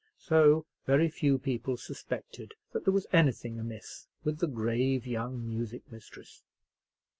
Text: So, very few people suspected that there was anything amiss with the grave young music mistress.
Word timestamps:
So, 0.17 0.65
very 0.87 1.09
few 1.09 1.37
people 1.37 1.77
suspected 1.77 2.55
that 2.71 2.85
there 2.85 2.91
was 2.91 3.05
anything 3.13 3.59
amiss 3.59 4.07
with 4.23 4.39
the 4.39 4.47
grave 4.47 5.05
young 5.05 5.47
music 5.47 5.83
mistress. 5.91 6.41